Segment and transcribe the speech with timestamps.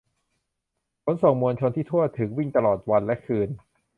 [1.03, 3.49] ขนส่งมวลชนที่ทั่วถึง วิ่งตลอดวันและคืน